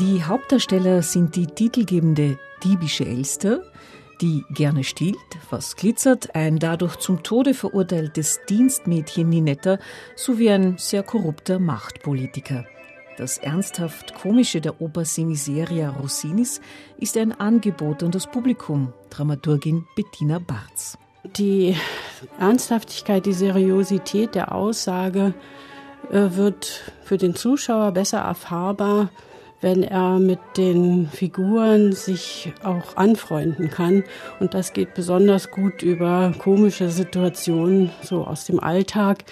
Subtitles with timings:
[0.00, 3.64] Die Hauptdarsteller sind die titelgebende diebische Elster,
[4.20, 5.16] die gerne stiehlt,
[5.50, 9.78] was glitzert, ein dadurch zum Tode verurteiltes Dienstmädchen Ninetta
[10.14, 12.64] sowie ein sehr korrupter Machtpolitiker.
[13.16, 16.60] Das ernsthaft Komische der Oper Semiseria Rossinis
[16.98, 20.96] ist ein Angebot an das Publikum, Dramaturgin Bettina Barz.
[21.24, 21.74] Die
[22.38, 25.34] Ernsthaftigkeit, die Seriosität der Aussage
[26.12, 29.10] äh, wird für den Zuschauer besser erfahrbar,
[29.60, 34.04] wenn er mit den Figuren sich auch anfreunden kann.
[34.40, 39.24] Und das geht besonders gut über komische Situationen, so aus dem Alltag,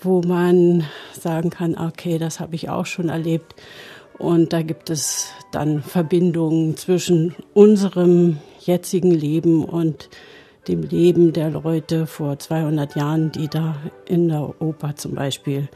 [0.00, 3.54] wo man sagen kann, okay, das habe ich auch schon erlebt.
[4.16, 10.08] Und da gibt es dann Verbindungen zwischen unserem jetzigen Leben und
[10.66, 15.68] dem Leben der Leute vor 200 Jahren, die da in der Oper zum Beispiel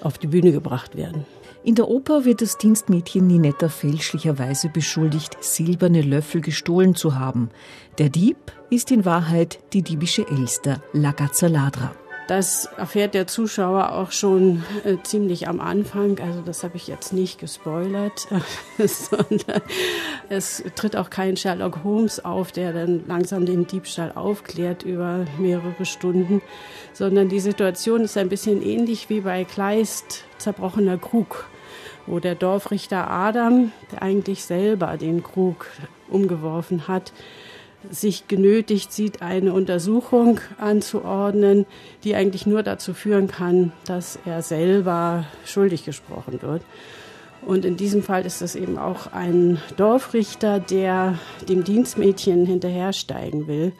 [0.00, 1.26] auf die Bühne gebracht werden.
[1.62, 7.50] In der Oper wird das Dienstmädchen Ninetta fälschlicherweise beschuldigt, silberne Löffel gestohlen zu haben.
[7.98, 8.38] Der Dieb
[8.70, 11.92] ist in Wahrheit die diebische Elster, La Gazzaladra.
[12.30, 16.20] Das erfährt der Zuschauer auch schon äh, ziemlich am Anfang.
[16.20, 18.28] Also das habe ich jetzt nicht gespoilert,
[18.78, 19.60] sondern
[20.28, 25.84] es tritt auch kein Sherlock Holmes auf, der dann langsam den Diebstahl aufklärt über mehrere
[25.84, 26.40] Stunden,
[26.92, 31.48] sondern die Situation ist ein bisschen ähnlich wie bei Kleist zerbrochener Krug,
[32.06, 35.66] wo der Dorfrichter Adam, der eigentlich selber den Krug
[36.08, 37.12] umgeworfen hat,
[37.90, 41.66] sich genötigt sieht, eine Untersuchung anzuordnen,
[42.04, 46.62] die eigentlich nur dazu führen kann, dass er selber schuldig gesprochen wird.
[47.42, 53.72] Und in diesem Fall ist es eben auch ein Dorfrichter, der dem Dienstmädchen hinterhersteigen will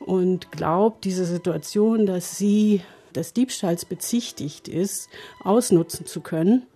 [0.00, 2.80] und glaubt, diese Situation, dass sie
[3.14, 5.08] des Diebstahls bezichtigt ist,
[5.42, 6.66] ausnutzen zu können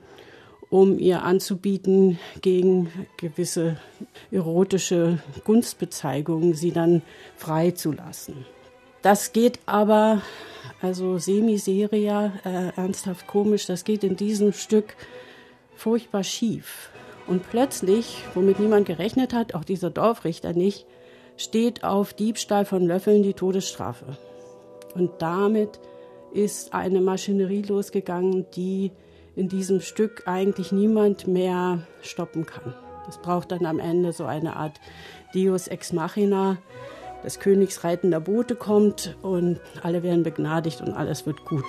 [0.71, 3.79] um ihr anzubieten, gegen gewisse
[4.31, 7.03] erotische Gunstbezeigungen sie dann
[7.37, 8.45] freizulassen.
[9.03, 10.23] Das geht aber,
[10.83, 14.97] also Semiseria, äh, ernsthaft komisch, das geht in diesem Stück
[15.77, 16.91] furchtbar schief.
[17.27, 20.87] Und plötzlich, womit niemand gerechnet hat, auch dieser Dorfrichter nicht,
[21.37, 24.19] steht auf Diebstahl von Löffeln die Todesstrafe.
[24.95, 25.79] Und damit
[26.33, 28.91] ist eine Maschinerie losgegangen, die
[29.39, 32.75] in diesem Stück eigentlich niemand mehr stoppen kann.
[33.09, 34.81] Es braucht dann am Ende so eine Art
[35.35, 36.59] Deus ex machina.
[37.23, 41.65] Das königsreitender Bote kommt und alle werden begnadigt und alles wird gut.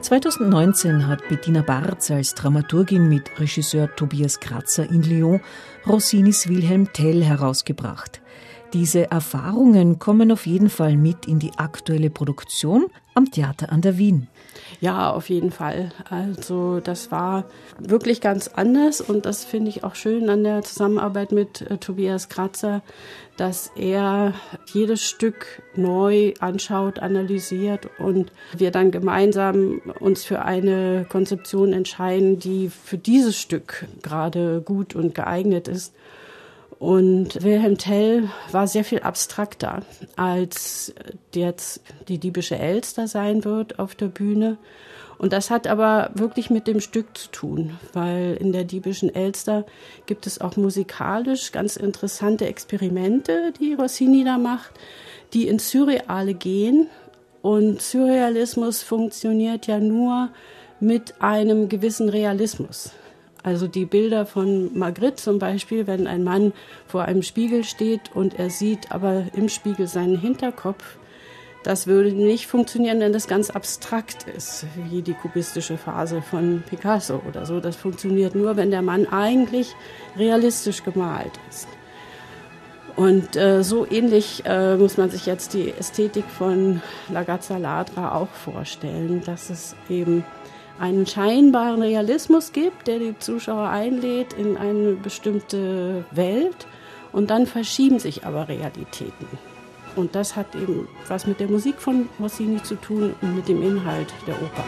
[0.00, 5.40] 2019 hat Bettina Barz als Dramaturgin mit Regisseur Tobias Kratzer in Lyon
[5.86, 8.21] Rossinis Wilhelm Tell herausgebracht.
[8.72, 13.98] Diese Erfahrungen kommen auf jeden Fall mit in die aktuelle Produktion am Theater an der
[13.98, 14.28] Wien.
[14.80, 15.92] Ja, auf jeden Fall.
[16.08, 17.44] Also das war
[17.78, 22.30] wirklich ganz anders und das finde ich auch schön an der Zusammenarbeit mit äh, Tobias
[22.30, 22.82] Kratzer,
[23.36, 24.34] dass er
[24.72, 32.70] jedes Stück neu anschaut, analysiert und wir dann gemeinsam uns für eine Konzeption entscheiden, die
[32.70, 35.94] für dieses Stück gerade gut und geeignet ist.
[36.82, 39.82] Und Wilhelm Tell war sehr viel abstrakter,
[40.16, 40.92] als
[41.32, 44.58] jetzt die diebische Elster sein wird auf der Bühne.
[45.16, 49.64] Und das hat aber wirklich mit dem Stück zu tun, weil in der diebischen Elster
[50.06, 54.72] gibt es auch musikalisch ganz interessante Experimente, die Rossini da macht,
[55.34, 56.88] die ins Surreale gehen.
[57.42, 60.30] Und Surrealismus funktioniert ja nur
[60.80, 62.90] mit einem gewissen Realismus.
[63.42, 66.52] Also die Bilder von Magritte zum Beispiel, wenn ein Mann
[66.86, 70.96] vor einem Spiegel steht und er sieht aber im Spiegel seinen Hinterkopf,
[71.64, 77.22] das würde nicht funktionieren, wenn das ganz abstrakt ist, wie die kubistische Phase von Picasso
[77.28, 77.60] oder so.
[77.60, 79.74] Das funktioniert nur, wenn der Mann eigentlich
[80.16, 81.68] realistisch gemalt ist.
[82.96, 88.14] Und äh, so ähnlich äh, muss man sich jetzt die Ästhetik von La Gazza Ladra
[88.14, 90.24] auch vorstellen, dass es eben
[90.78, 96.66] einen scheinbaren Realismus gibt, der die Zuschauer einlädt in eine bestimmte Welt
[97.12, 99.26] und dann verschieben sich aber Realitäten.
[99.94, 103.62] Und das hat eben was mit der Musik von Rossini zu tun und mit dem
[103.62, 104.64] Inhalt der Oper.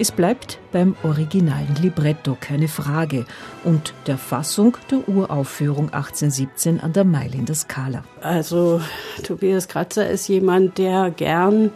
[0.00, 3.26] Es bleibt beim originalen Libretto, keine Frage,
[3.64, 8.02] und der Fassung der Uraufführung 1817 an der Mailänder Skala.
[8.22, 8.80] Also
[9.22, 11.70] Tobias Kratzer ist jemand, der gern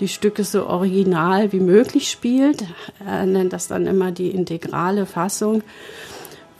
[0.00, 2.64] die Stücke so original wie möglich spielt.
[3.06, 5.62] Er nennt das dann immer die integrale Fassung.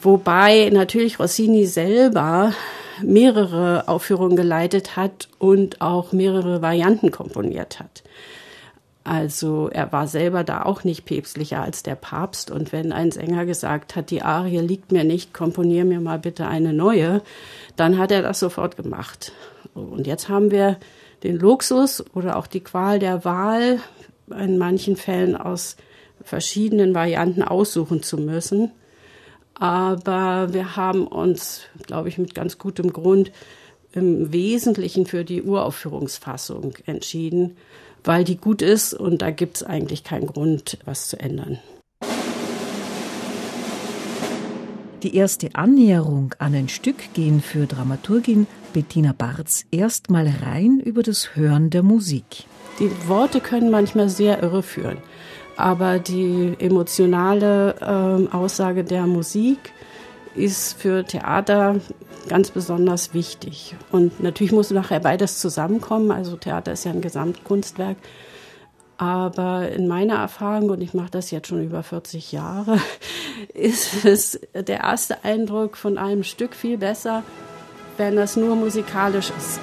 [0.00, 2.52] Wobei natürlich Rossini selber
[3.02, 8.04] mehrere Aufführungen geleitet hat und auch mehrere Varianten komponiert hat.
[9.02, 12.50] Also er war selber da auch nicht päpstlicher als der Papst.
[12.50, 16.47] Und wenn ein Sänger gesagt hat, die Arie liegt mir nicht, komponier mir mal bitte
[16.47, 17.23] eine neue,
[17.76, 19.32] dann hat er das sofort gemacht.
[19.75, 20.79] Und jetzt haben wir
[21.23, 23.81] den Luxus oder auch die Qual der Wahl,
[24.31, 25.76] in manchen Fällen aus
[26.23, 28.70] verschiedenen Varianten aussuchen zu müssen.
[29.55, 33.32] Aber wir haben uns, glaube ich, mit ganz gutem Grund
[33.93, 37.56] im Wesentlichen für die Uraufführungsfassung entschieden,
[38.05, 41.58] weil die gut ist und da gibt es eigentlich keinen Grund, was zu ändern.
[45.02, 51.35] Die erste Annäherung an ein Stück gehen für Dramaturgin Bettina Barz erstmal rein über das
[51.35, 52.44] Hören der Musik.
[52.79, 54.99] Die Worte können manchmal sehr irreführen,
[55.56, 59.73] aber die emotionale äh, Aussage der Musik
[60.34, 61.76] ist für Theater
[62.28, 63.74] ganz besonders wichtig.
[63.90, 66.10] Und natürlich muss nachher beides zusammenkommen.
[66.10, 67.96] Also Theater ist ja ein Gesamtkunstwerk.
[68.98, 72.78] Aber in meiner Erfahrung, und ich mache das jetzt schon über 40 Jahre,
[73.54, 77.22] ist es der erste Eindruck von einem Stück viel besser,
[77.96, 79.60] wenn das nur musikalisch ist.